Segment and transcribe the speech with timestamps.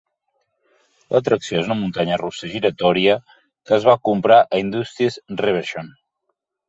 [1.15, 5.93] L'atracció és una muntanya russa giratòria que es va comprar a Indústries Reverchon.